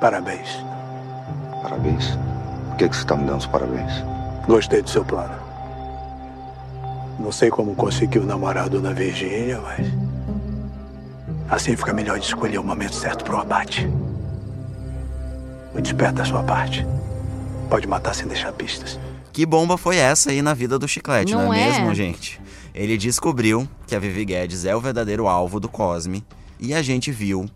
Parabéns. 0.00 0.48
Parabéns. 1.62 2.16
Por 2.68 2.76
que, 2.76 2.88
que 2.88 2.94
você 2.96 3.02
está 3.02 3.16
me 3.16 3.24
dando 3.24 3.38
os 3.38 3.46
parabéns? 3.46 3.92
Gostei 4.46 4.82
do 4.82 4.88
seu 4.88 5.04
plano. 5.04 5.34
Não 7.18 7.32
sei 7.32 7.50
como 7.50 7.74
conseguiu 7.74 8.22
o 8.22 8.26
namorado 8.26 8.80
da 8.80 8.92
Virgínia, 8.92 9.60
mas. 9.60 9.86
Assim 11.50 11.76
fica 11.76 11.92
melhor 11.92 12.18
de 12.18 12.26
escolher 12.26 12.58
o 12.58 12.64
momento 12.64 12.94
certo 12.94 13.24
pro 13.24 13.38
abate. 13.38 13.90
Muito 15.72 15.86
esperto 15.86 16.16
da 16.16 16.24
sua 16.24 16.42
parte. 16.42 16.86
Pode 17.68 17.86
matar 17.86 18.14
sem 18.14 18.26
deixar 18.26 18.52
pistas. 18.52 18.98
Que 19.32 19.44
bomba 19.44 19.76
foi 19.76 19.96
essa 19.96 20.30
aí 20.30 20.42
na 20.42 20.54
vida 20.54 20.78
do 20.78 20.88
Chiclete, 20.88 21.32
não, 21.32 21.46
Não 21.46 21.54
é, 21.54 21.60
é? 21.60 21.66
mesmo, 21.72 21.94
gente? 21.94 22.40
Ele 22.74 22.96
descobriu 22.96 23.68
que 23.86 23.94
a 23.94 23.98
Vivi 23.98 24.24
Guedes 24.24 24.64
é 24.64 24.74
o 24.74 24.80
verdadeiro 24.80 25.26
alvo 25.26 25.58
do 25.58 25.68
Cosme 25.68 26.24
e 26.60 26.72
a 26.72 26.82
gente 26.82 27.10
viu 27.10 27.48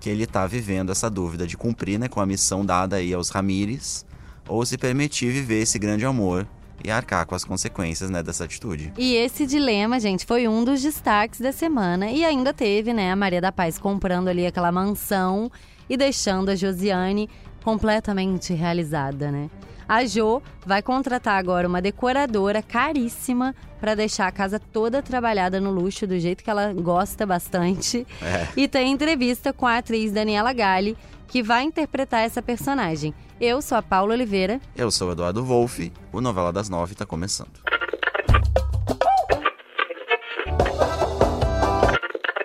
que 0.00 0.10
ele 0.10 0.26
tá 0.26 0.46
vivendo 0.46 0.90
essa 0.90 1.10
dúvida 1.10 1.46
de 1.46 1.56
cumprir 1.56 1.98
né, 1.98 2.08
com 2.08 2.20
a 2.20 2.26
missão 2.26 2.64
dada 2.64 2.96
aí 2.96 3.12
aos 3.12 3.28
Ramires 3.30 4.04
ou 4.48 4.64
se 4.64 4.78
permitir 4.78 5.30
viver 5.32 5.62
esse 5.62 5.78
grande 5.78 6.04
amor 6.04 6.46
e 6.84 6.90
arcar 6.90 7.26
com 7.26 7.34
as 7.34 7.44
consequências 7.44 8.10
né, 8.10 8.22
dessa 8.22 8.44
atitude. 8.44 8.92
E 8.96 9.14
esse 9.14 9.46
dilema, 9.46 9.98
gente, 9.98 10.24
foi 10.24 10.46
um 10.46 10.62
dos 10.62 10.82
destaques 10.82 11.40
da 11.40 11.50
semana. 11.50 12.10
E 12.10 12.24
ainda 12.24 12.52
teve, 12.52 12.92
né, 12.92 13.10
a 13.10 13.16
Maria 13.16 13.40
da 13.40 13.50
Paz 13.50 13.78
comprando 13.78 14.28
ali 14.28 14.46
aquela 14.46 14.70
mansão 14.70 15.50
e 15.88 15.96
deixando 15.96 16.50
a 16.50 16.54
Josiane 16.54 17.28
completamente 17.66 18.54
realizada, 18.54 19.28
né? 19.32 19.50
A 19.88 20.06
Jo 20.06 20.40
vai 20.64 20.80
contratar 20.80 21.36
agora 21.36 21.66
uma 21.66 21.82
decoradora 21.82 22.62
caríssima 22.62 23.56
para 23.80 23.96
deixar 23.96 24.28
a 24.28 24.30
casa 24.30 24.60
toda 24.60 25.02
trabalhada 25.02 25.60
no 25.60 25.72
luxo 25.72 26.06
do 26.06 26.16
jeito 26.16 26.44
que 26.44 26.50
ela 26.50 26.72
gosta 26.72 27.26
bastante. 27.26 28.06
É. 28.22 28.46
E 28.56 28.68
tem 28.68 28.92
entrevista 28.92 29.52
com 29.52 29.66
a 29.66 29.78
atriz 29.78 30.12
Daniela 30.12 30.52
Galli, 30.52 30.96
que 31.26 31.42
vai 31.42 31.64
interpretar 31.64 32.20
essa 32.20 32.40
personagem. 32.40 33.12
Eu 33.40 33.60
sou 33.60 33.76
a 33.76 33.82
Paula 33.82 34.14
Oliveira. 34.14 34.60
Eu 34.76 34.88
sou 34.92 35.08
o 35.08 35.12
Eduardo 35.12 35.44
Wolff, 35.44 35.92
o 36.12 36.20
Novela 36.20 36.52
das 36.52 36.68
Nove 36.68 36.94
tá 36.94 37.04
começando. 37.04 37.60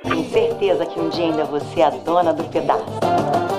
Tenho 0.02 0.30
certeza 0.32 0.84
que 0.88 1.00
um 1.00 1.10
dia 1.10 1.26
ainda 1.26 1.46
você 1.46 1.82
é 1.82 1.86
a 1.86 1.90
dona 1.92 2.34
do 2.34 2.44
pedaço. 2.46 3.51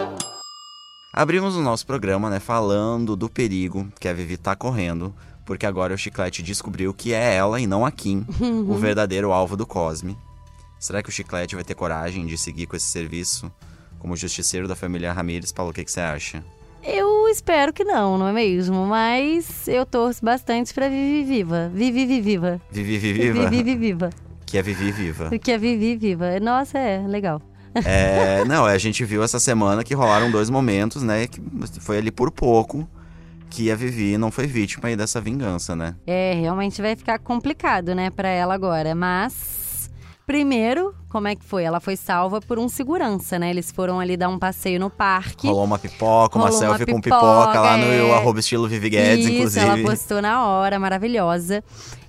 Abrimos 1.15 1.55
o 1.55 1.61
nosso 1.61 1.87
programa, 1.87 2.31
né, 2.31 2.41
falando 2.41 3.15
do 3.15 3.29
perigo 3.29 3.87
que 4.01 4.09
a 4.09 4.15
Vivi 4.15 4.39
tá 4.39 4.57
correndo, 4.57 5.15
porque 5.45 5.67
agora 5.67 5.93
o 5.93 5.99
Chiclete 5.99 6.43
descobriu 6.43 6.95
que 6.95 7.13
é 7.13 7.35
ela 7.35 7.61
e 7.61 7.67
não 7.67 7.85
a 7.85 7.91
Kim, 7.91 8.25
o 8.67 8.73
verdadeiro 8.81 9.31
alvo 9.31 9.55
do 9.55 9.67
Cosme. 9.67 10.17
Será 10.81 11.03
que 11.03 11.11
o 11.11 11.13
Chiclete 11.13 11.55
vai 11.55 11.65
ter 11.65 11.75
coragem 11.75 12.25
de 12.25 12.39
seguir 12.39 12.67
com 12.67 12.77
esse 12.77 12.87
serviço 12.87 13.53
como 13.99 14.17
justiceiro 14.17 14.67
da 14.67 14.75
família 14.75 15.13
Ramírez? 15.13 15.53
Paulo, 15.53 15.71
o 15.71 15.75
que, 15.75 15.85
que 15.85 15.93
você 15.93 16.01
acha? 16.01 16.43
Eu 16.83 17.29
espero 17.29 17.75
que 17.75 17.85
não, 17.85 18.17
não 18.17 18.27
é 18.27 18.33
mesmo? 18.33 18.87
Mas 18.87 19.69
eu 19.69 19.85
torço 19.85 20.25
bastante 20.25 20.73
pra 20.73 20.89
Vivi 20.89 21.25
Viva. 21.25 21.71
Vivi 21.75 22.07
Vivi 22.07 22.21
Viva. 22.23 22.61
Vivi 22.71 22.99
Viva? 22.99 23.51
Vivi 23.51 23.77
Viva. 23.77 24.11
Que 24.47 24.57
é 24.57 24.63
Vivi 24.63 24.91
Viva. 24.91 25.39
Que 25.39 25.53
é 25.53 25.59
Vivi 25.59 25.95
Viva? 25.95 26.41
Nossa, 26.41 26.79
é 26.79 27.07
legal. 27.07 27.41
É, 27.75 28.45
não, 28.45 28.65
a 28.65 28.79
gente 28.79 29.05
viu 29.05 29.23
essa 29.23 29.39
semana 29.39 29.83
que 29.83 29.95
rolaram 29.95 30.31
dois 30.31 30.51
momentos, 30.51 31.03
né, 31.03 31.27
que 31.27 31.41
foi 31.81 31.99
ali 31.99 32.11
por 32.11 32.31
pouco 32.31 32.89
que 33.53 33.71
a 33.71 33.77
Vivi 33.77 34.17
não 34.17 34.31
foi 34.31 34.47
vítima 34.47 34.89
aí 34.89 34.97
dessa 34.97 35.21
vingança, 35.21 35.77
né? 35.77 35.95
É, 36.07 36.33
realmente 36.33 36.81
vai 36.81 36.97
ficar 36.97 37.19
complicado, 37.19 37.95
né, 37.95 38.09
pra 38.09 38.29
ela 38.29 38.55
agora. 38.55 38.95
Mas, 38.95 39.91
primeiro, 40.27 40.95
como 41.11 41.29
é 41.29 41.37
que 41.37 41.45
foi? 41.45 41.63
Ela 41.65 41.79
foi 41.79 41.95
salva 41.95 42.41
por 42.41 42.59
um 42.59 42.67
segurança, 42.67 43.39
né? 43.39 43.51
Eles 43.51 43.71
foram 43.71 44.01
ali 44.01 44.17
dar 44.17 44.31
um 44.31 44.39
passeio 44.39 44.81
no 44.81 44.89
parque. 44.89 45.47
Rolou 45.47 45.65
uma 45.65 45.79
pipoca, 45.79 46.39
uma 46.39 46.47
Rolou 46.47 46.63
uma 46.63 46.69
selfie 46.69 46.91
com 46.91 46.99
pipoca, 46.99 47.21
pipoca 47.21 47.61
lá 47.61 47.77
no 47.77 47.85
é. 47.85 48.11
arroba 48.15 48.41
estilo 48.41 48.67
Vivi 48.67 48.89
Guedes, 48.89 49.27
Isso, 49.27 49.35
inclusive. 49.35 49.67
ela 49.67 49.79
postou 49.83 50.23
na 50.23 50.47
hora, 50.47 50.79
maravilhosa. 50.79 51.63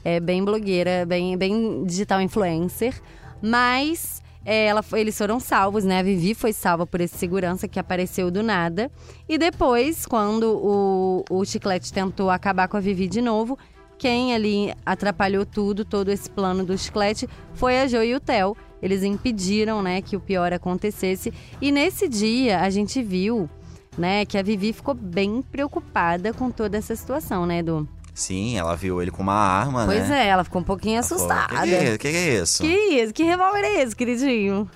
É 0.05 0.21
bem 0.21 0.41
blogueira, 0.45 1.05
bem, 1.05 1.37
bem 1.37 1.83
digital 1.83 2.21
influencer. 2.21 2.93
Mas 3.41 4.22
é, 4.45 4.65
ela, 4.65 4.83
eles 4.93 5.17
foram 5.17 5.39
salvos, 5.39 5.83
né? 5.83 5.99
A 5.99 6.03
Vivi 6.03 6.33
foi 6.33 6.51
salva 6.51 6.85
por 6.85 6.99
esse 6.99 7.17
segurança 7.17 7.67
que 7.67 7.79
apareceu 7.79 8.29
do 8.29 8.43
nada. 8.43 8.91
E 9.27 9.37
depois, 9.37 10.05
quando 10.05 10.57
o, 10.57 11.25
o 11.29 11.45
Chiclete 11.45 11.93
tentou 11.93 12.29
acabar 12.29 12.67
com 12.67 12.77
a 12.77 12.79
Vivi 12.79 13.07
de 13.07 13.21
novo, 13.21 13.57
quem 13.97 14.33
ali 14.33 14.73
atrapalhou 14.85 15.45
tudo, 15.45 15.85
todo 15.85 16.09
esse 16.09 16.29
plano 16.29 16.65
do 16.65 16.77
Chiclete, 16.77 17.27
foi 17.53 17.79
a 17.79 17.87
Jo 17.87 18.03
e 18.03 18.15
o 18.15 18.19
Theo. 18.19 18.55
Eles 18.81 19.01
impediram, 19.01 19.81
né, 19.81 20.01
que 20.01 20.17
o 20.17 20.19
pior 20.19 20.51
acontecesse. 20.51 21.33
E 21.61 21.71
nesse 21.71 22.09
dia, 22.09 22.59
a 22.59 22.69
gente 22.69 23.01
viu 23.01 23.49
né, 23.97 24.25
que 24.25 24.37
a 24.37 24.43
Vivi 24.43 24.73
ficou 24.73 24.93
bem 24.93 25.41
preocupada 25.41 26.33
com 26.33 26.51
toda 26.51 26.77
essa 26.77 26.93
situação, 26.95 27.45
né, 27.45 27.59
Edu? 27.59 27.87
Sim, 28.13 28.57
ela 28.57 28.75
viu 28.75 29.01
ele 29.01 29.09
com 29.11 29.23
uma 29.23 29.33
arma, 29.33 29.85
Pois 29.85 30.07
né? 30.07 30.25
é, 30.25 30.27
ela 30.27 30.43
ficou 30.43 30.61
um 30.61 30.63
pouquinho 30.63 30.93
Ela 30.97 30.99
assustada. 30.99 31.55
O 31.55 31.61
que, 31.61 31.67
que, 31.67 31.75
é- 31.75 31.97
que 31.97 32.07
é 32.07 32.41
isso? 32.41 32.61
Que 32.63 32.67
isso? 32.73 33.13
Que 33.13 33.23
revólver 33.23 33.63
é 33.63 33.81
esse, 33.81 33.95
queridinho? 33.95 34.69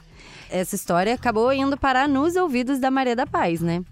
Essa 0.50 0.76
história 0.76 1.14
acabou 1.14 1.52
indo 1.54 1.78
parar 1.78 2.08
nos 2.08 2.36
ouvidos 2.36 2.80
da 2.80 2.90
Maria 2.90 3.16
da 3.16 3.28
Paz, 3.28 3.62
né? 3.62 3.84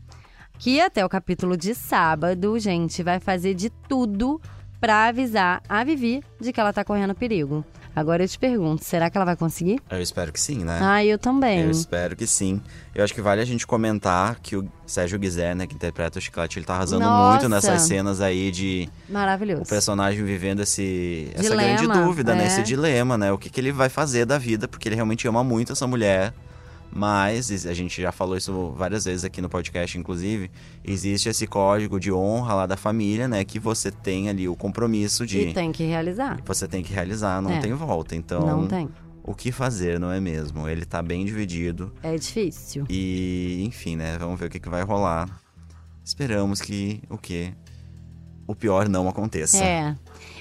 Que 0.58 0.80
até 0.80 1.06
o 1.06 1.10
capítulo 1.10 1.56
de 1.58 1.76
sábado, 1.76 2.58
gente, 2.58 3.04
vai 3.04 3.20
fazer 3.20 3.54
de 3.54 3.70
tudo 3.70 4.42
pra 4.80 5.08
avisar 5.08 5.62
a 5.68 5.84
Vivi 5.84 6.24
de 6.40 6.52
que 6.54 6.60
ela 6.60 6.72
tá 6.74 6.84
correndo 6.84 7.14
perigo. 7.14 7.64
Agora 7.96 8.24
eu 8.24 8.28
te 8.28 8.38
pergunto, 8.38 8.84
será 8.84 9.10
que 9.10 9.18
ela 9.18 9.26
vai 9.26 9.36
conseguir? 9.38 9.82
Eu 9.90 10.02
espero 10.02 10.34
que 10.34 10.40
sim, 10.40 10.66
né? 10.66 10.80
Ah, 10.82 11.06
eu 11.06 11.18
também. 11.18 11.62
Eu 11.62 11.72
espero 11.72 12.16
que 12.16 12.28
sim. 12.28 12.62
Eu 12.94 13.04
acho 13.04 13.14
que 13.14 13.22
vale 13.22 13.42
a 13.42 13.46
gente 13.46 13.66
comentar 13.66 14.38
que 14.42 14.58
o 14.58 14.68
Sérgio 14.86 15.18
Guizé, 15.18 15.56
né, 15.56 15.66
que 15.66 15.76
interpreta 15.76 16.20
o 16.20 16.22
Chiclete, 16.22 16.60
ele 16.60 16.66
tá 16.66 16.74
arrasando 16.74 17.06
Nossa. 17.06 17.32
muito 17.32 17.50
nessas 17.50 17.84
cenas 17.84 18.20
aí 18.20 18.52
de 18.52 18.90
Maravilhoso. 19.08 19.64
o 19.64 19.66
personagem 19.68 20.24
vivendo 20.24 20.62
esse, 20.62 21.32
essa 21.34 21.56
grande 21.56 21.88
dúvida, 21.88 22.36
né? 22.36 22.44
é. 22.44 22.48
Esse 22.48 22.64
dilema, 22.64 23.18
né? 23.18 23.32
O 23.32 23.38
que, 23.38 23.50
que 23.50 23.62
ele 23.62 23.72
vai 23.72 23.88
fazer 23.88 24.26
da 24.26 24.38
vida, 24.38 24.68
porque 24.68 24.90
ele 24.90 24.96
realmente 24.96 25.28
ama 25.28 25.44
muito 25.44 25.72
essa 25.72 25.88
mulher. 25.88 26.34
Mas, 26.98 27.66
a 27.66 27.74
gente 27.74 28.02
já 28.02 28.10
falou 28.10 28.38
isso 28.38 28.74
várias 28.78 29.04
vezes 29.04 29.26
aqui 29.26 29.42
no 29.42 29.50
podcast, 29.50 29.98
inclusive, 29.98 30.50
existe 30.82 31.28
esse 31.28 31.46
código 31.46 32.00
de 32.00 32.10
honra 32.10 32.54
lá 32.54 32.66
da 32.66 32.78
família, 32.78 33.28
né? 33.28 33.44
Que 33.44 33.60
você 33.60 33.92
tem 33.92 34.30
ali 34.30 34.48
o 34.48 34.56
compromisso 34.56 35.26
de. 35.28 35.40
E 35.50 35.54
tem 35.54 35.74
que 35.74 35.84
realizar. 35.84 36.40
Você 36.46 36.70
tem 36.70 36.82
que 36.82 36.94
realizar, 36.94 37.42
não 37.42 37.52
É. 37.52 37.60
tem 37.60 37.74
volta. 37.74 38.16
Então, 38.16 38.46
Não 38.48 38.66
tem. 38.66 38.88
o 39.22 39.36
que 39.36 39.52
fazer, 39.52 40.00
não 40.00 40.10
é 40.10 40.22
mesmo? 40.22 40.70
Ele 40.70 40.86
tá 40.86 41.02
bem 41.02 41.26
dividido. 41.26 41.92
É 42.02 42.16
difícil. 42.16 42.86
E, 42.90 43.62
enfim, 43.66 43.98
né? 43.98 44.18
Vamos 44.18 44.40
ver 44.40 44.46
o 44.46 44.50
que, 44.50 44.60
que 44.62 44.70
vai 44.70 44.82
rolar. 44.84 45.28
Esperamos 46.02 46.62
que 46.62 47.02
o 47.10 47.18
quê? 47.18 47.52
O 48.48 48.54
pior 48.56 48.88
não 48.88 49.08
aconteça. 49.08 49.64
É. 49.64 49.96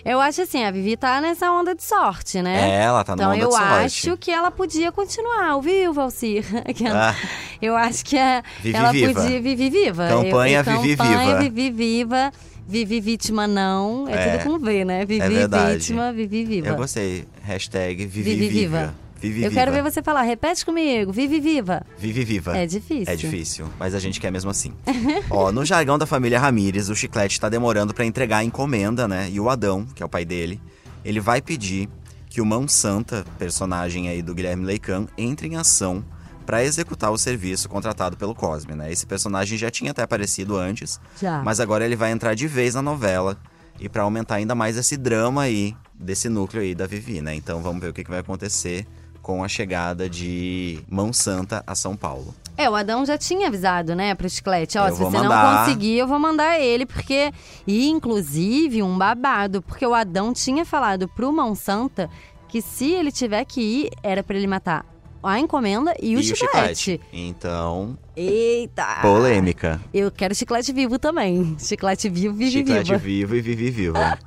Eu 0.04 0.20
acho 0.20 0.42
assim, 0.42 0.62
a 0.62 0.70
Vivi 0.70 0.97
tá 0.98 1.19
nessa 1.20 1.50
onda 1.50 1.75
de 1.75 1.82
sorte, 1.82 2.42
né? 2.42 2.69
É, 2.70 2.82
ela 2.84 3.03
tá 3.03 3.15
Então 3.15 3.25
numa 3.26 3.34
onda 3.37 3.44
eu 3.44 3.48
de 3.48 3.54
sorte. 3.54 3.84
acho 3.87 4.16
que 4.19 4.31
ela 4.31 4.50
podia 4.50 4.92
continuar, 4.92 5.56
ouviu, 5.56 5.92
Valcir? 5.94 6.44
Aquela- 6.69 7.10
Ah, 7.16 7.16
Eu 7.62 7.75
acho 7.75 8.04
que 8.04 8.19
a, 8.19 8.42
Vivi 8.62 8.76
ela 8.76 8.92
viva. 8.92 9.15
podia 9.22 9.41
Vivi 9.41 9.70
viva. 9.70 10.09
Campanha 10.09 10.59
eu, 10.60 10.65
Vivi 10.82 10.97
campanha 10.97 11.19
viva. 11.26 11.38
Vivi 11.41 11.70
viva. 11.70 12.32
Vivi 12.66 13.00
vítima 13.00 13.47
não. 13.47 14.06
É, 14.09 14.15
É. 14.15 14.38
tudo 14.38 14.59
com 14.59 14.59
V, 14.65 14.84
né? 14.84 15.04
Vivi 15.06 15.26
verdade. 15.28 15.72
vítima, 15.78 16.12
Vivi 16.12 16.44
viva. 16.44 16.69
eu 16.69 16.76
gostei. 16.76 17.25
Hashtag 17.42 18.04
Vivi, 18.06 18.34
Vivi 18.34 18.48
Viva. 18.48 18.78
viva. 18.81 18.94
Vivi 19.24 19.42
eu 19.42 19.48
Viva. 19.50 19.60
quero 19.60 19.72
ver 19.72 19.82
você 19.82 20.02
falar, 20.02 20.22
repete 20.22 20.64
comigo, 20.66 21.12
Vivi 21.12 21.40
viva. 21.40 21.82
Vivi 21.96 22.24
Viva. 22.24 22.56
É 22.56 22.66
difícil. 22.66 23.12
É 23.12 23.16
difícil, 23.16 23.66
mas 23.78 23.94
a 23.94 23.98
gente 23.98 24.20
quer 24.20 24.30
mesmo 24.30 24.50
assim. 24.50 24.74
Ó, 25.30 25.50
no 25.50 25.64
jargão 25.64 25.96
da 25.96 26.04
família 26.04 26.38
Ramírez, 26.38 26.90
o 26.90 26.94
Chiclete 26.94 27.40
tá 27.40 27.48
demorando 27.48 27.94
pra 27.94 28.04
entregar 28.04 28.38
a 28.38 28.44
encomenda, 28.44 29.08
né? 29.08 29.30
E 29.30 29.40
o 29.40 29.48
Adão, 29.48 29.86
que 29.94 30.02
é 30.02 30.06
o 30.06 30.08
pai 30.08 30.24
dele, 30.24 30.60
ele 31.04 31.20
vai 31.20 31.40
pedir 31.40 31.88
que 32.28 32.40
o 32.40 32.44
Mão 32.46 32.68
Santa, 32.68 33.24
personagem 33.38 34.08
aí 34.08 34.20
do 34.20 34.34
Guilherme 34.34 34.64
Leican, 34.64 35.06
entre 35.16 35.46
em 35.48 35.56
ação 35.56 36.04
pra 36.44 36.62
executar 36.62 37.10
o 37.10 37.16
serviço 37.16 37.68
contratado 37.68 38.16
pelo 38.18 38.34
Cosme, 38.34 38.74
né? 38.74 38.92
Esse 38.92 39.06
personagem 39.06 39.56
já 39.56 39.70
tinha 39.70 39.92
até 39.92 40.02
aparecido 40.02 40.56
antes, 40.56 41.00
Já. 41.18 41.42
mas 41.42 41.60
agora 41.60 41.84
ele 41.86 41.97
vai 41.97 42.10
entrar 42.10 42.34
de 42.34 42.47
vez 42.47 42.74
na 42.74 42.82
novela 42.82 43.38
e 43.80 43.88
pra 43.88 44.03
aumentar 44.03 44.34
ainda 44.34 44.54
mais 44.54 44.77
esse 44.77 44.97
drama 44.97 45.42
aí 45.42 45.74
desse 45.94 46.28
núcleo 46.28 46.62
aí 46.62 46.74
da 46.74 46.86
Vivi, 46.86 47.22
né? 47.22 47.34
Então 47.34 47.62
vamos 47.62 47.80
ver 47.80 47.88
o 47.88 47.92
que 47.94 48.04
que 48.04 48.10
vai 48.10 48.20
acontecer 48.20 48.86
com 49.24 49.42
a 49.42 49.48
chegada 49.48 50.06
de 50.09 50.78
Mão 50.86 51.10
Santa 51.10 51.65
a 51.66 51.74
São 51.74 51.97
Paulo. 51.97 52.34
É, 52.59 52.68
o 52.68 52.74
Adão 52.74 53.06
já 53.06 53.16
tinha 53.16 53.48
avisado, 53.48 53.94
né, 53.97 54.15
pro 54.15 54.28
Chiclete. 54.28 54.76
Ó, 54.76 54.86
Eu 54.86 54.94
se 54.94 55.00
você 55.03 55.16
não 55.16 55.24
mandar. 55.24 55.65
conseguir, 55.65 55.97
eu 55.97 56.06
vou 56.06 56.18
mandar 56.21 56.60
ele, 56.60 56.84
porque. 56.84 57.32
E, 57.66 57.88
inclusive, 57.88 58.82
um 58.82 58.97
babado, 58.98 59.62
porque 59.62 59.84
o 59.86 59.94
Adão 59.94 60.32
tinha 60.34 60.65
falado 60.65 61.09
pro 61.09 61.32
Mão 61.32 61.54
Santa 61.54 62.09
que 62.48 62.60
se 62.60 62.92
ele 62.92 63.10
tiver 63.10 63.44
que 63.47 63.60
ir, 63.60 63.91
era 64.03 64.22
pra 64.22 64.36
ele 64.36 64.47
matar 64.47 64.84
a 65.22 65.41
encomenda 65.41 65.94
e 66.03 66.16
o 66.16 66.22
chiclete. 66.22 67.00
Então, 67.10 67.98
Eita! 68.15 68.98
polêmica. 69.00 69.80
Eu 69.92 70.10
quero 70.10 70.34
chiclete 70.34 70.70
vivo 70.70 70.98
também. 70.98 71.56
Chiclete 71.59 72.10
vivo, 72.10 72.34
vive 72.34 72.50
Chiclete 72.59 72.91
viva. 72.92 72.98
vivo 72.98 73.34
e 73.36 73.41
vive 73.41 73.70
viva. 73.70 74.18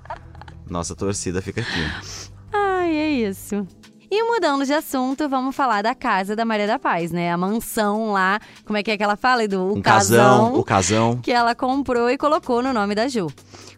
Nossa 0.67 0.95
torcida 0.95 1.39
fica 1.41 1.61
aqui. 1.61 2.27
Ai, 2.51 2.95
é 2.97 3.09
isso. 3.11 3.65
E 4.09 4.23
mudando 4.23 4.65
de 4.65 4.73
assunto, 4.73 5.27
vamos 5.27 5.53
falar 5.55 5.81
da 5.81 5.93
casa 5.93 6.33
da 6.35 6.45
Maria 6.45 6.65
da 6.65 6.79
Paz, 6.79 7.11
né? 7.11 7.29
A 7.31 7.37
mansão 7.37 8.11
lá, 8.13 8.39
como 8.65 8.77
é 8.77 8.83
que 8.83 8.89
é 8.91 8.97
que 8.97 9.03
ela 9.03 9.17
fala, 9.17 9.43
Edu? 9.43 9.59
O 9.59 9.77
Um 9.77 9.81
casão, 9.81 10.55
o 10.55 10.63
casão 10.63 10.63
casão. 10.63 11.19
que 11.21 11.31
ela 11.31 11.53
comprou 11.53 12.09
e 12.09 12.17
colocou 12.17 12.63
no 12.63 12.71
nome 12.71 12.95
da 12.95 13.07
Ju. 13.09 13.27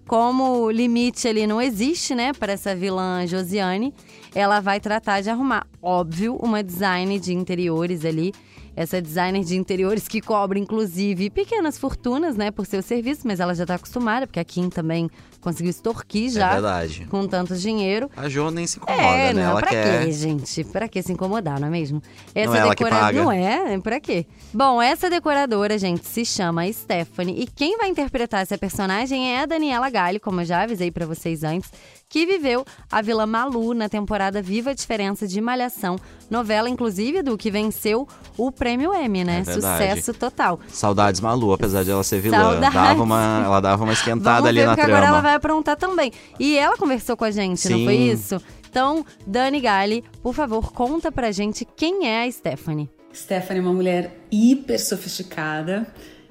Como 0.08 0.70
limite 0.72 1.28
ali 1.28 1.46
não 1.48 1.60
existe, 1.62 2.14
né, 2.16 2.31
para 2.34 2.54
essa 2.54 2.76
vilã 2.76 3.26
Josiane, 3.28 3.94
ela 4.34 4.60
vai 4.60 4.80
tratar 4.80 5.22
de 5.22 5.30
arrumar, 5.30 5.66
óbvio, 5.81 6.36
uma 6.42 6.64
design 6.64 7.20
de 7.20 7.34
interiores 7.34 8.06
ali. 8.06 8.34
Essa 8.81 9.02
designer 9.02 9.44
de 9.44 9.58
interiores 9.58 10.08
que 10.08 10.22
cobra, 10.22 10.58
inclusive, 10.58 11.30
pequenas 11.30 11.78
fortunas, 11.78 12.38
né, 12.38 12.50
por 12.50 12.66
seu 12.66 12.81
serviço, 12.81 13.24
mas 13.28 13.42
ela 13.42 13.54
já 13.54 13.66
tá 13.66 13.76
acostumada, 13.76 14.26
porque 14.26 14.40
a 14.40 14.44
Kim 14.46 14.70
também 14.70 15.10
conseguiu 15.42 15.70
extorquir 15.70 16.28
É 16.28 16.30
já 16.30 16.54
verdade. 16.54 17.06
com 17.10 17.28
tanto 17.28 17.58
dinheiro. 17.58 18.10
A 18.16 18.30
Jo 18.30 18.50
nem 18.50 18.66
se 18.66 18.78
incomoda, 18.78 19.04
É, 19.04 19.34
né? 19.34 19.44
não, 19.44 19.52
Ela 19.52 19.60
pra 19.60 19.70
quer. 19.70 20.06
quê, 20.06 20.12
gente? 20.14 20.64
Pra 20.64 20.88
que 20.88 21.02
se 21.04 21.12
incomodar, 21.12 21.60
não 21.60 21.68
é 21.68 21.72
mesmo? 21.72 22.02
Não 22.34 22.56
é 22.56 22.76
paga. 22.76 23.22
Não 23.22 23.30
é? 23.30 23.78
Pra 23.80 24.00
quê? 24.00 24.26
Bom, 24.54 24.82
essa 24.82 25.10
decoradora, 25.10 25.78
gente, 25.78 26.06
se 26.08 26.24
chama 26.24 26.72
Stephanie. 26.72 27.42
E 27.42 27.48
quem 27.48 27.78
vai 27.78 27.90
interpretar 27.90 28.42
essa 28.44 28.58
personagem 28.58 29.34
é 29.36 29.42
a 29.42 29.46
Daniela 29.46 29.90
Galli, 29.90 30.20
como 30.22 30.40
eu 30.40 30.46
já 30.46 30.64
avisei 30.64 30.90
pra 30.90 31.06
vocês 31.06 31.44
antes, 31.44 31.70
que 32.10 32.26
viveu 32.26 32.66
a 32.92 33.02
Vila 33.04 33.28
Malu 33.28 33.76
na 33.76 33.88
temporada 33.88 34.42
Viva 34.42 34.72
a 34.72 34.74
Diferença 34.74 35.28
de 35.28 35.40
Malhação. 35.40 35.96
Novela, 36.30 36.68
inclusive, 36.68 37.22
do 37.22 37.38
que 37.38 37.52
venceu 37.52 38.08
o 38.36 38.52
prêmio 38.52 38.92
M, 38.94 39.24
né? 39.24 39.44
É. 39.46 39.54
Sucesso 39.54 40.14
total. 40.14 40.60
Saudades 40.68 41.22
Malu, 41.22 41.54
apesar 41.54 41.84
de 41.84 41.92
ela 41.92 42.04
ser 42.04 42.20
vilã. 42.20 42.38
Saudades. 42.38 42.74
Dava 42.74 43.04
uma, 43.04 43.42
ela 43.46 43.60
dava 43.60 43.84
uma 43.84 43.94
esquentada 43.94 44.38
Vamos 44.38 44.50
ali 44.50 44.60
ver 44.60 44.66
na 44.66 44.72
porque 44.76 44.82
agora 44.82 45.06
ela 45.06 45.08
trama. 45.08 45.22
vai 45.22 45.36
aprontar 45.36 45.78
também. 45.78 46.12
E 46.40 46.58
ela 46.58 46.76
conversou 46.78 47.16
com 47.16 47.26
a 47.26 47.32
gente, 47.32 47.70
não 47.70 47.78
Sim. 47.78 47.86
foi 47.86 47.96
isso? 47.96 48.42
Então, 48.68 49.06
Dani 49.26 49.62
Galli, 49.62 50.04
por 50.24 50.34
favor, 50.34 50.72
conta 50.72 51.12
pra 51.12 51.32
gente 51.32 51.66
quem 51.76 52.08
é 52.08 52.24
a 52.26 52.32
Stephanie. 52.32 52.90
Stephanie 53.14 53.60
é 53.62 53.66
uma 53.66 53.74
mulher 53.74 54.20
hiper 54.32 54.80
sofisticada, 54.80 55.88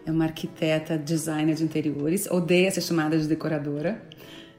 é 0.06 0.10
uma 0.10 0.24
arquiteta, 0.24 0.96
designer 0.96 1.54
de 1.54 1.62
interiores, 1.64 2.26
odeia 2.30 2.70
ser 2.70 2.80
chamada 2.80 3.18
de 3.18 3.26
decoradora, 3.26 4.00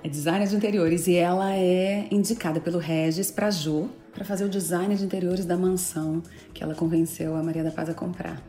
é 0.04 0.08
designer 0.08 0.48
de 0.48 0.56
interiores 0.56 1.08
e 1.08 1.16
ela 1.16 1.54
é 1.54 2.08
indicada 2.10 2.60
pelo 2.60 2.80
Regis 2.80 3.32
para 3.32 3.52
Jo 3.52 3.90
para 4.14 4.24
fazer 4.24 4.46
o 4.46 4.50
design 4.50 4.96
de 4.96 5.04
interiores 5.04 5.46
da 5.46 5.58
mansão 5.58 6.24
que 6.54 6.64
ela 6.64 6.74
convenceu 6.74 7.36
a 7.36 7.44
Maria 7.44 7.64
da 7.64 7.72
Paz 7.72 7.90
a 7.90 7.94
comprar. 7.94 8.42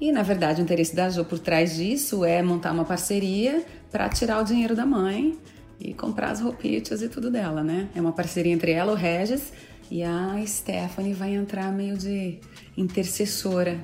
E 0.00 0.10
na 0.10 0.22
verdade 0.22 0.60
o 0.60 0.64
interesse 0.64 0.96
da 0.96 1.10
Jo 1.10 1.24
por 1.24 1.38
trás 1.38 1.76
disso 1.76 2.24
é 2.24 2.42
montar 2.42 2.72
uma 2.72 2.84
parceria 2.84 3.64
para 3.90 4.08
tirar 4.08 4.40
o 4.40 4.44
dinheiro 4.44 4.74
da 4.74 4.86
mãe 4.86 5.38
e 5.78 5.92
comprar 5.92 6.30
as 6.30 6.40
roupitas 6.40 7.02
e 7.02 7.08
tudo 7.08 7.30
dela, 7.30 7.62
né? 7.62 7.88
É 7.94 8.00
uma 8.00 8.12
parceria 8.12 8.52
entre 8.52 8.72
ela, 8.72 8.92
o 8.92 8.94
Regis, 8.94 9.52
e 9.90 10.02
a 10.02 10.36
Stephanie 10.46 11.14
vai 11.14 11.34
entrar 11.34 11.72
meio 11.72 11.96
de 11.96 12.38
intercessora 12.76 13.78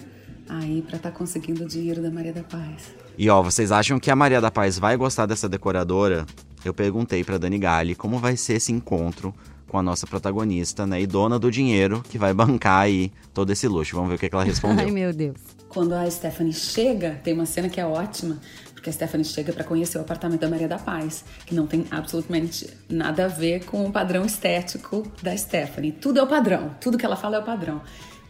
aí 0.48 0.82
para 0.86 0.96
estar 0.96 1.10
conseguindo 1.10 1.64
o 1.64 1.66
dinheiro 1.66 2.02
da 2.02 2.10
Maria 2.10 2.32
da 2.32 2.42
Paz. 2.42 2.94
E 3.18 3.28
ó, 3.30 3.42
vocês 3.42 3.72
acham 3.72 3.98
que 3.98 4.10
a 4.10 4.16
Maria 4.16 4.40
da 4.40 4.50
Paz 4.50 4.78
vai 4.78 4.96
gostar 4.96 5.26
dessa 5.26 5.48
decoradora? 5.48 6.26
Eu 6.68 6.74
perguntei 6.74 7.22
pra 7.22 7.38
Dani 7.38 7.58
Galli 7.58 7.94
como 7.94 8.18
vai 8.18 8.36
ser 8.36 8.54
esse 8.54 8.72
encontro 8.72 9.34
com 9.68 9.78
a 9.78 9.82
nossa 9.82 10.06
protagonista, 10.06 10.86
né? 10.86 11.00
E 11.00 11.06
dona 11.06 11.38
do 11.38 11.50
dinheiro 11.50 12.02
que 12.08 12.18
vai 12.18 12.32
bancar 12.32 12.80
aí 12.80 13.12
todo 13.34 13.50
esse 13.50 13.66
luxo. 13.66 13.94
Vamos 13.94 14.10
ver 14.10 14.16
o 14.16 14.18
que, 14.18 14.28
que 14.28 14.34
ela 14.34 14.44
respondeu. 14.44 14.84
Ai, 14.86 14.90
meu 14.90 15.12
Deus. 15.12 15.36
Quando 15.68 15.92
a 15.92 16.10
Stephanie 16.10 16.52
chega, 16.52 17.20
tem 17.22 17.34
uma 17.34 17.46
cena 17.46 17.68
que 17.68 17.80
é 17.80 17.86
ótima, 17.86 18.38
porque 18.72 18.88
a 18.88 18.92
Stephanie 18.92 19.24
chega 19.24 19.52
para 19.52 19.64
conhecer 19.64 19.98
o 19.98 20.00
apartamento 20.00 20.40
da 20.40 20.48
Maria 20.48 20.68
da 20.68 20.78
Paz, 20.78 21.24
que 21.44 21.54
não 21.54 21.66
tem 21.66 21.84
absolutamente 21.90 22.68
nada 22.88 23.26
a 23.26 23.28
ver 23.28 23.64
com 23.64 23.84
o 23.84 23.92
padrão 23.92 24.24
estético 24.24 25.06
da 25.22 25.36
Stephanie. 25.36 25.92
Tudo 25.92 26.18
é 26.18 26.22
o 26.22 26.26
padrão, 26.26 26.74
tudo 26.80 26.96
que 26.96 27.04
ela 27.04 27.16
fala 27.16 27.36
é 27.36 27.40
o 27.40 27.44
padrão. 27.44 27.82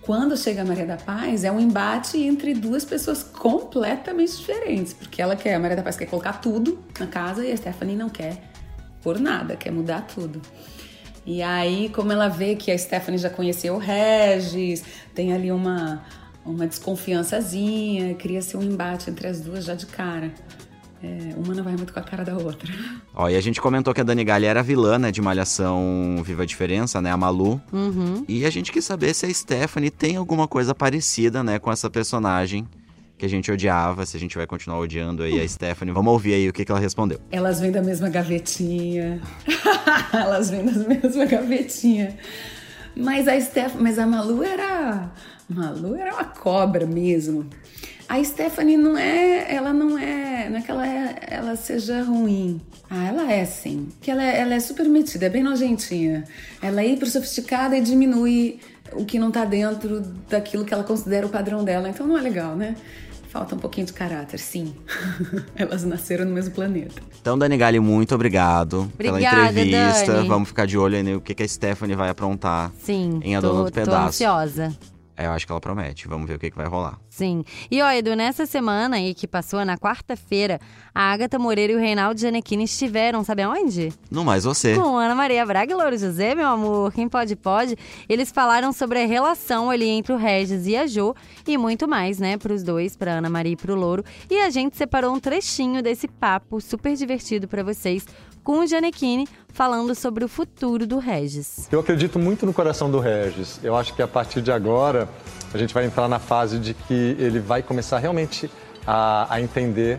Quando 0.06 0.36
chega 0.36 0.62
a 0.62 0.64
Maria 0.64 0.86
da 0.86 0.96
Paz, 0.96 1.42
é 1.42 1.50
um 1.50 1.58
embate 1.58 2.16
entre 2.16 2.54
duas 2.54 2.84
pessoas 2.84 3.24
completamente 3.24 4.36
diferentes, 4.36 4.92
porque 4.92 5.20
ela 5.20 5.34
quer, 5.34 5.56
a 5.56 5.58
Maria 5.58 5.76
da 5.76 5.82
Paz 5.82 5.96
quer 5.96 6.06
colocar 6.06 6.34
tudo 6.34 6.78
na 7.00 7.08
casa 7.08 7.44
e 7.44 7.50
a 7.50 7.56
Stephanie 7.56 7.96
não 7.96 8.08
quer 8.08 8.40
por 9.02 9.18
nada, 9.18 9.56
quer 9.56 9.72
mudar 9.72 10.02
tudo. 10.02 10.40
E 11.26 11.42
aí, 11.42 11.88
como 11.88 12.12
ela 12.12 12.28
vê 12.28 12.54
que 12.54 12.70
a 12.70 12.78
Stephanie 12.78 13.18
já 13.18 13.28
conheceu 13.28 13.74
o 13.74 13.78
Regis, 13.78 14.84
tem 15.12 15.32
ali 15.32 15.50
uma, 15.50 16.04
uma 16.44 16.68
desconfiançazinha, 16.68 18.14
cria-se 18.14 18.56
um 18.56 18.62
embate 18.62 19.10
entre 19.10 19.26
as 19.26 19.40
duas 19.40 19.64
já 19.64 19.74
de 19.74 19.86
cara. 19.86 20.30
É, 21.02 21.34
uma 21.36 21.54
não 21.54 21.62
vai 21.62 21.76
muito 21.76 21.92
com 21.92 22.00
a 22.00 22.02
cara 22.02 22.24
da 22.24 22.36
outra. 22.36 22.72
Ó, 23.14 23.28
e 23.28 23.36
a 23.36 23.40
gente 23.40 23.60
comentou 23.60 23.92
que 23.92 24.00
a 24.00 24.04
Dani 24.04 24.24
Galli 24.24 24.46
era 24.46 24.62
vilã, 24.62 24.98
né, 24.98 25.12
de 25.12 25.20
Malhação 25.20 26.22
Viva 26.24 26.42
a 26.42 26.46
Diferença, 26.46 27.00
né, 27.00 27.10
a 27.10 27.16
Malu. 27.16 27.60
Uhum. 27.72 28.24
E 28.26 28.46
a 28.46 28.50
gente 28.50 28.72
quis 28.72 28.84
saber 28.84 29.14
se 29.14 29.26
a 29.26 29.32
Stephanie 29.32 29.90
tem 29.90 30.16
alguma 30.16 30.48
coisa 30.48 30.74
parecida, 30.74 31.42
né, 31.42 31.58
com 31.58 31.70
essa 31.70 31.90
personagem 31.90 32.66
que 33.18 33.24
a 33.24 33.28
gente 33.28 33.50
odiava, 33.50 34.04
se 34.04 34.16
a 34.16 34.20
gente 34.20 34.36
vai 34.36 34.46
continuar 34.46 34.78
odiando 34.78 35.22
aí 35.22 35.40
a 35.40 35.48
Stephanie. 35.48 35.92
Vamos 35.92 36.12
ouvir 36.12 36.34
aí 36.34 36.48
o 36.48 36.52
que, 36.52 36.64
que 36.64 36.70
ela 36.70 36.80
respondeu. 36.80 37.18
Elas 37.30 37.60
vêm 37.60 37.72
da 37.72 37.82
mesma 37.82 38.10
gavetinha. 38.10 39.22
Elas 40.12 40.50
vêm 40.50 40.66
da 40.66 40.72
mesma 40.72 41.24
gavetinha. 41.24 42.16
Mas 42.94 43.26
a 43.26 43.38
Steph, 43.40 43.74
mas 43.78 43.98
a 43.98 44.06
Malu 44.06 44.42
era, 44.42 45.10
Malu 45.48 45.96
era 45.96 46.14
uma 46.14 46.24
cobra 46.24 46.86
mesmo. 46.86 47.46
A 48.08 48.22
Stephanie 48.22 48.76
não 48.76 48.96
é, 48.96 49.52
ela 49.52 49.72
não 49.72 49.98
é, 49.98 50.48
não 50.48 50.58
é 50.58 50.62
que 50.62 50.70
ela, 50.70 50.86
é, 50.86 51.18
ela 51.28 51.56
seja 51.56 52.02
ruim. 52.02 52.60
Ah, 52.88 53.04
ela 53.06 53.32
é 53.32 53.44
sim. 53.44 53.88
Que 54.00 54.10
ela 54.12 54.22
é, 54.22 54.40
ela 54.40 54.54
é 54.54 54.60
super 54.60 54.86
metida, 54.88 55.26
é 55.26 55.28
bem 55.28 55.42
nojentinha. 55.42 56.24
Ela 56.62 56.82
é 56.82 56.86
hiper 56.86 57.10
sofisticada 57.10 57.76
e 57.76 57.80
diminui 57.80 58.60
o 58.92 59.04
que 59.04 59.18
não 59.18 59.32
tá 59.32 59.44
dentro 59.44 60.00
daquilo 60.30 60.64
que 60.64 60.72
ela 60.72 60.84
considera 60.84 61.26
o 61.26 61.28
padrão 61.28 61.64
dela. 61.64 61.88
Então 61.88 62.06
não 62.06 62.16
é 62.16 62.20
legal, 62.22 62.54
né? 62.54 62.76
Falta 63.28 63.56
um 63.56 63.58
pouquinho 63.58 63.86
de 63.88 63.92
caráter, 63.92 64.38
sim. 64.38 64.72
Elas 65.56 65.82
nasceram 65.84 66.24
no 66.24 66.30
mesmo 66.32 66.54
planeta. 66.54 67.02
Então, 67.20 67.36
Dani 67.36 67.56
Galli, 67.56 67.80
muito 67.80 68.14
obrigado 68.14 68.90
pela 68.96 69.14
Obrigada, 69.18 69.60
entrevista. 69.60 70.12
Dani. 70.12 70.28
Vamos 70.28 70.48
ficar 70.48 70.64
de 70.64 70.78
olho 70.78 70.96
aí 70.96 71.02
no 71.02 71.20
que, 71.20 71.34
que 71.34 71.42
a 71.42 71.48
Stephanie 71.48 71.96
vai 71.96 72.08
aprontar. 72.08 72.70
Sim, 72.80 73.18
Em 73.24 73.34
A 73.34 73.40
tô, 73.40 73.48
Dona 73.48 73.64
do 73.64 73.70
tô 73.70 73.72
Pedaço. 73.80 74.08
ansiosa. 74.08 74.72
É, 75.16 75.26
eu 75.26 75.30
acho 75.30 75.46
que 75.46 75.52
ela 75.52 75.60
promete. 75.60 76.06
Vamos 76.06 76.26
ver 76.28 76.34
o 76.34 76.38
que, 76.38 76.50
que 76.50 76.56
vai 76.56 76.66
rolar. 76.66 76.98
Sim. 77.08 77.42
E 77.70 77.80
ó, 77.80 77.90
Edu, 77.90 78.14
nessa 78.14 78.44
semana 78.44 78.96
aí 78.96 79.14
que 79.14 79.26
passou, 79.26 79.64
na 79.64 79.78
quarta-feira, 79.78 80.60
a 80.94 81.10
Agatha 81.12 81.38
Moreira 81.38 81.72
e 81.72 81.76
o 81.76 81.78
Reinaldo 81.78 82.20
Giannettini 82.20 82.64
estiveram, 82.64 83.24
sabe 83.24 83.42
aonde? 83.42 83.92
No 84.10 84.24
Mais 84.24 84.44
Você. 84.44 84.74
Com 84.74 84.98
Ana 84.98 85.14
Maria 85.14 85.44
Braga 85.46 85.72
e 85.72 85.74
Louro 85.74 85.96
José, 85.96 86.34
meu 86.34 86.46
amor, 86.46 86.92
quem 86.92 87.08
pode, 87.08 87.34
pode. 87.34 87.76
Eles 88.08 88.30
falaram 88.30 88.72
sobre 88.72 89.02
a 89.02 89.06
relação 89.06 89.70
ali 89.70 89.88
entre 89.88 90.12
o 90.12 90.16
Regis 90.16 90.66
e 90.66 90.76
a 90.76 90.86
Jo 90.86 91.14
e 91.46 91.56
muito 91.56 91.88
mais, 91.88 92.18
né, 92.18 92.36
pros 92.36 92.62
dois, 92.62 92.96
pra 92.96 93.12
Ana 93.12 93.30
Maria 93.30 93.52
e 93.52 93.56
pro 93.56 93.74
Louro. 93.74 94.04
E 94.30 94.38
a 94.40 94.50
gente 94.50 94.76
separou 94.76 95.14
um 95.14 95.20
trechinho 95.20 95.82
desse 95.82 96.06
papo 96.06 96.60
super 96.60 96.94
divertido 96.94 97.48
pra 97.48 97.62
vocês 97.62 98.04
com 98.46 98.60
o 98.60 98.66
Giannettini 98.66 99.26
falando 99.52 99.92
sobre 99.92 100.24
o 100.24 100.28
futuro 100.28 100.86
do 100.86 100.98
Regis. 101.00 101.66
Eu 101.72 101.80
acredito 101.80 102.16
muito 102.16 102.46
no 102.46 102.52
coração 102.52 102.88
do 102.88 103.00
Regis. 103.00 103.58
Eu 103.60 103.74
acho 103.74 103.92
que 103.92 104.00
a 104.00 104.06
partir 104.06 104.40
de 104.40 104.52
agora 104.52 105.08
a 105.52 105.58
gente 105.58 105.74
vai 105.74 105.84
entrar 105.84 106.06
na 106.06 106.20
fase 106.20 106.60
de 106.60 106.72
que 106.72 107.16
ele 107.18 107.40
vai 107.40 107.60
começar 107.60 107.98
realmente 107.98 108.48
a, 108.86 109.26
a 109.34 109.40
entender 109.40 109.98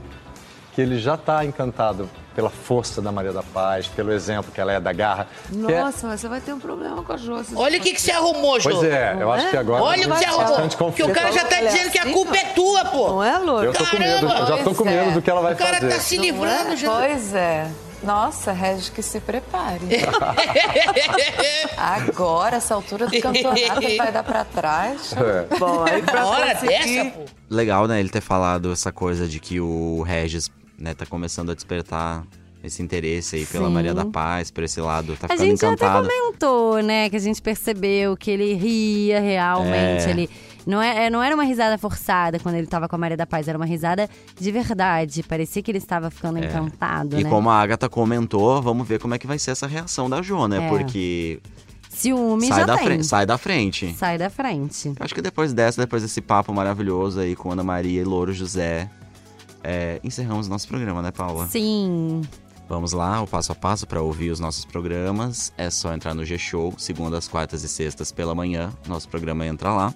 que 0.73 0.79
ele 0.79 0.97
já 0.97 1.15
está 1.15 1.43
encantado 1.43 2.09
pela 2.33 2.49
força 2.49 3.01
da 3.01 3.11
Maria 3.11 3.33
da 3.33 3.43
Paz, 3.43 3.87
pelo 3.87 4.13
exemplo 4.13 4.49
que 4.53 4.61
ela 4.61 4.71
é 4.71 4.79
da 4.79 4.93
garra. 4.93 5.27
é- 5.51 5.81
Nossa, 5.81 6.07
mas 6.07 6.21
você 6.21 6.29
vai 6.29 6.39
ter 6.39 6.53
um 6.53 6.59
problema 6.59 7.03
com 7.03 7.11
a 7.11 7.17
Jô. 7.17 7.41
Olha 7.55 7.79
o 7.79 7.81
que, 7.81 7.91
que 7.95 7.99
você 8.01 8.11
arrumou, 8.11 8.57
Jô. 8.61 8.69
Pois 8.69 8.83
é, 8.83 9.17
eu 9.19 9.29
acho 9.29 9.49
que 9.49 9.57
agora 9.57 9.83
Olha 9.83 10.07
o 10.07 10.11
que 10.11 10.19
você 10.19 10.25
bastante 10.25 10.41
arrumou. 10.41 10.69
Que 10.69 10.77
confiança. 10.77 11.11
o 11.11 11.13
cara 11.15 11.31
já 11.33 11.43
tá 11.43 11.59
dizendo 11.59 11.91
que 11.91 11.99
a 11.99 12.13
culpa 12.13 12.37
é 12.37 12.45
tua, 12.53 12.85
pô. 12.85 13.07
Não 13.09 13.23
é, 13.23 13.37
Lu? 13.39 13.61
Eu 13.61 13.73
tô 13.73 13.85
com 13.85 13.97
medo, 13.99 14.25
eu 14.25 14.45
já 14.47 14.63
tô 14.63 14.73
com 14.73 14.87
é. 14.87 14.91
medo 15.03 15.11
do 15.15 15.21
que 15.21 15.29
ela 15.29 15.41
vai 15.41 15.53
O 15.53 15.57
cara 15.57 15.79
fazer. 15.81 15.89
tá 15.89 15.99
se 15.99 16.15
Não 16.15 16.23
livrando 16.23 16.71
é? 16.73 16.77
já. 16.77 16.91
Pois 16.91 17.33
é. 17.33 17.71
Nossa, 18.03 18.51
Regis, 18.51 18.89
que 18.89 19.01
se 19.01 19.19
prepare. 19.19 19.81
Agora, 21.75 22.57
essa 22.57 22.73
altura 22.75 23.07
do 23.07 23.19
campeonato, 23.19 23.83
ele 23.83 23.97
vai 23.97 24.11
dar 24.11 24.23
pra 24.23 24.43
trás. 24.45 25.13
É. 25.17 25.57
Bom, 25.57 25.83
aí 25.83 26.01
pra 26.01 26.25
hora 26.25 26.53
conseguir- 26.55 27.03
dessa, 27.03 27.09
pô. 27.11 27.25
Legal, 27.49 27.87
né, 27.87 27.99
ele 27.99 28.09
ter 28.09 28.21
falado 28.21 28.71
essa 28.71 28.91
coisa 28.91 29.27
de 29.27 29.39
que 29.39 29.59
o 29.59 30.01
Regis, 30.03 30.49
né, 30.77 30.93
tá 30.93 31.05
começando 31.05 31.51
a 31.51 31.55
despertar 31.55 32.23
esse 32.63 32.81
interesse 32.81 33.35
aí 33.37 33.45
pela 33.45 33.67
Sim. 33.67 33.73
Maria 33.73 33.93
da 33.93 34.05
Paz, 34.05 34.51
por 34.51 34.63
esse 34.63 34.79
lado, 34.79 35.15
tá 35.19 35.25
A 35.27 35.29
ficando 35.29 35.39
gente 35.47 35.53
encantado. 35.65 36.05
até 36.07 36.15
comentou, 36.17 36.81
né, 36.81 37.09
que 37.09 37.15
a 37.15 37.19
gente 37.19 37.41
percebeu 37.41 38.15
que 38.15 38.29
ele 38.31 38.53
ria 38.53 39.19
realmente. 39.19 40.05
É. 40.05 40.09
Ele 40.09 40.29
não, 40.67 40.81
é, 40.81 41.09
não 41.09 41.23
era 41.23 41.33
uma 41.33 41.43
risada 41.43 41.77
forçada 41.77 42.39
quando 42.39 42.55
ele 42.55 42.67
tava 42.67 42.87
com 42.87 42.95
a 42.95 42.99
Maria 42.99 43.17
da 43.17 43.25
Paz, 43.25 43.47
era 43.47 43.57
uma 43.57 43.65
risada 43.65 44.07
de 44.39 44.51
verdade. 44.51 45.23
Parecia 45.23 45.63
que 45.63 45.71
ele 45.71 45.77
estava 45.77 46.11
ficando 46.11 46.37
encantado, 46.37 47.15
É. 47.15 47.21
E 47.21 47.23
né? 47.23 47.29
como 47.29 47.49
a 47.49 47.59
Agatha 47.59 47.87
comentou, 47.89 48.61
vamos 48.61 48.87
ver 48.87 48.99
como 48.99 49.15
é 49.15 49.17
que 49.17 49.25
vai 49.25 49.39
ser 49.39 49.51
essa 49.51 49.65
reação 49.65 50.09
da 50.09 50.21
Jo, 50.21 50.47
né? 50.47 50.65
É. 50.65 50.69
Porque 50.69 51.39
Ciúme 51.89 52.47
sai 52.47 52.59
já 52.59 52.65
da, 52.65 52.75
tem. 52.77 52.85
frente, 52.85 53.05
sai 53.07 53.25
da 53.25 53.37
frente. 53.37 53.93
Sai 53.95 54.17
da 54.17 54.29
frente. 54.29 54.93
Acho 54.99 55.15
que 55.15 55.21
depois 55.21 55.53
dessa, 55.53 55.81
depois 55.81 56.03
desse 56.03 56.21
papo 56.21 56.53
maravilhoso 56.53 57.19
aí 57.19 57.35
com 57.35 57.51
Ana 57.51 57.63
Maria 57.63 58.01
e 58.01 58.03
Louro 58.03 58.33
José, 58.33 58.89
é, 59.63 59.99
encerramos 60.03 60.47
nosso 60.47 60.67
programa, 60.67 61.01
né, 61.01 61.11
Paula? 61.11 61.47
Sim. 61.47 62.21
Vamos 62.69 62.91
lá, 62.91 63.21
o 63.21 63.27
passo 63.27 63.53
a 63.53 63.55
passo 63.55 63.87
para 63.87 64.01
ouvir 64.01 64.29
os 64.29 64.39
nossos 64.41 64.65
programas. 64.65 65.53
É 65.57 65.69
só 65.69 65.93
entrar 65.93 66.13
no 66.13 66.25
G-Show, 66.25 66.73
segundas, 66.77 67.27
quartas 67.27 67.63
e 67.63 67.67
sextas 67.69 68.11
pela 68.11 68.35
manhã. 68.35 68.71
Nosso 68.87 69.07
programa 69.07 69.45
entra 69.47 69.71
lá. 69.71 69.93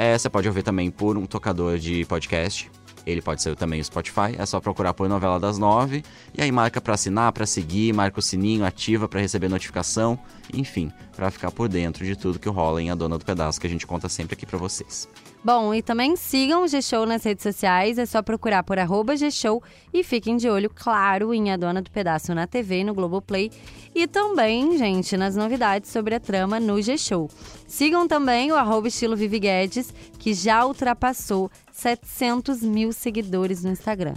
É, 0.00 0.16
você 0.16 0.30
pode 0.30 0.46
ouvir 0.46 0.62
também 0.62 0.92
por 0.92 1.18
um 1.18 1.26
tocador 1.26 1.76
de 1.76 2.04
podcast. 2.04 2.70
Ele 3.04 3.20
pode 3.20 3.42
ser 3.42 3.56
também 3.56 3.80
o 3.80 3.84
Spotify. 3.84 4.36
É 4.38 4.46
só 4.46 4.60
procurar 4.60 4.94
por 4.94 5.08
Novela 5.08 5.40
das 5.40 5.58
Nove. 5.58 6.04
E 6.36 6.40
aí 6.40 6.52
marca 6.52 6.80
para 6.80 6.94
assinar, 6.94 7.32
para 7.32 7.44
seguir, 7.44 7.92
marca 7.92 8.20
o 8.20 8.22
sininho, 8.22 8.64
ativa 8.64 9.08
para 9.08 9.20
receber 9.20 9.48
notificação. 9.48 10.16
Enfim, 10.54 10.92
para 11.16 11.32
ficar 11.32 11.50
por 11.50 11.68
dentro 11.68 12.04
de 12.04 12.14
tudo 12.14 12.38
que 12.38 12.48
rola 12.48 12.80
em 12.80 12.90
A 12.90 12.94
Dona 12.94 13.18
do 13.18 13.24
Pedaço, 13.24 13.60
que 13.60 13.66
a 13.66 13.70
gente 13.70 13.88
conta 13.88 14.08
sempre 14.08 14.34
aqui 14.34 14.46
para 14.46 14.56
vocês. 14.56 15.08
Bom, 15.50 15.72
e 15.72 15.80
também 15.80 16.14
sigam 16.14 16.62
o 16.62 16.68
G-Show 16.68 17.06
nas 17.06 17.24
redes 17.24 17.42
sociais, 17.42 17.96
é 17.96 18.04
só 18.04 18.20
procurar 18.20 18.62
por 18.62 18.78
arroba 18.78 19.16
G-Show 19.16 19.62
e 19.94 20.04
fiquem 20.04 20.36
de 20.36 20.46
olho, 20.46 20.68
claro, 20.68 21.32
em 21.32 21.50
A 21.50 21.56
Dona 21.56 21.80
do 21.80 21.90
Pedaço 21.90 22.34
na 22.34 22.46
TV, 22.46 22.84
no 22.84 22.92
Globoplay 22.92 23.50
e 23.94 24.06
também, 24.06 24.76
gente, 24.76 25.16
nas 25.16 25.36
novidades 25.36 25.90
sobre 25.90 26.14
a 26.14 26.20
trama 26.20 26.60
no 26.60 26.82
G-Show. 26.82 27.30
Sigam 27.66 28.06
também 28.06 28.52
o 28.52 28.56
arroba 28.56 28.88
estilo 28.88 29.16
Vivi 29.16 29.38
Guedes, 29.38 29.90
que 30.18 30.34
já 30.34 30.66
ultrapassou 30.66 31.50
700 31.72 32.60
mil 32.60 32.92
seguidores 32.92 33.64
no 33.64 33.70
Instagram. 33.70 34.16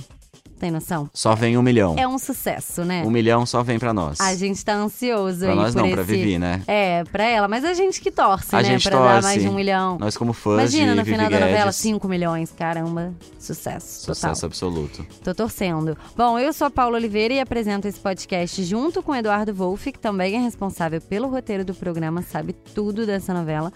Tem 0.62 0.70
noção? 0.70 1.10
Só 1.12 1.34
vem 1.34 1.58
um 1.58 1.64
milhão. 1.64 1.96
É 1.98 2.08
um 2.08 2.20
sucesso, 2.20 2.86
né? 2.86 3.02
Um 3.04 3.10
milhão 3.10 3.48
só 3.48 3.64
vem 3.64 3.80
pra 3.80 3.92
nós. 3.92 4.22
A 4.22 4.36
gente 4.36 4.64
tá 4.64 4.76
ansioso 4.76 5.40
Pra 5.40 5.50
aí 5.50 5.56
nós 5.56 5.74
por 5.74 5.80
não, 5.80 5.86
esse... 5.88 5.96
pra 5.96 6.04
Vivi, 6.04 6.38
né? 6.38 6.62
É, 6.68 7.04
pra 7.06 7.24
ela. 7.24 7.48
Mas 7.48 7.66
a 7.66 7.74
gente 7.74 8.00
que 8.00 8.12
torce, 8.12 8.56
A 8.56 8.60
né? 8.62 8.66
gente 8.66 8.88
pra 8.88 9.00
dar 9.00 9.14
torce. 9.14 9.24
mais 9.24 9.42
de 9.42 9.50
um 9.50 9.56
milhão. 9.56 9.98
Nós 9.98 10.16
como 10.16 10.34
fãs 10.34 10.72
Imagina, 10.72 10.92
de 10.92 10.98
no 11.00 11.04
Vivi 11.04 11.18
final 11.18 11.32
da 11.32 11.40
novela, 11.40 11.64
Guedes. 11.64 11.76
5 11.78 12.08
milhões. 12.08 12.52
Caramba, 12.56 13.12
sucesso, 13.40 14.02
total. 14.02 14.14
Sucesso 14.16 14.46
absoluto. 14.46 15.04
Tô 15.24 15.34
torcendo. 15.34 15.98
Bom, 16.16 16.38
eu 16.38 16.54
sou 16.54 16.68
a 16.68 16.70
Paula 16.70 16.98
Oliveira 16.98 17.34
e 17.34 17.40
apresento 17.40 17.88
esse 17.88 18.00
podcast 18.00 18.64
junto 18.64 19.02
com 19.02 19.14
o 19.14 19.16
Eduardo 19.16 19.52
Wolff, 19.56 19.92
que 19.92 19.98
também 19.98 20.36
é 20.36 20.40
responsável 20.42 21.02
pelo 21.02 21.28
roteiro 21.28 21.66
do 21.66 21.74
programa, 21.74 22.22
sabe 22.22 22.54
tudo 22.54 23.04
dessa 23.08 23.34
novela. 23.34 23.74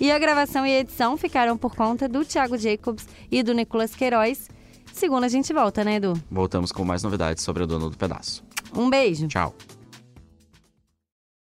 E 0.00 0.12
a 0.12 0.18
gravação 0.20 0.64
e 0.64 0.70
a 0.72 0.78
edição 0.78 1.16
ficaram 1.16 1.58
por 1.58 1.74
conta 1.74 2.08
do 2.08 2.24
Thiago 2.24 2.56
Jacobs 2.56 3.08
e 3.28 3.42
do 3.42 3.52
Nicolas 3.52 3.96
Queiroz. 3.96 4.48
Segunda 4.98 5.26
a 5.26 5.28
gente 5.28 5.52
volta, 5.52 5.84
né, 5.84 5.94
Edu? 5.94 6.14
Voltamos 6.28 6.72
com 6.72 6.84
mais 6.84 7.04
novidades 7.04 7.44
sobre 7.44 7.62
a 7.62 7.66
Dona 7.66 7.88
do 7.88 7.96
Pedaço. 7.96 8.42
Um 8.74 8.90
beijo. 8.90 9.28
Tchau. 9.28 9.54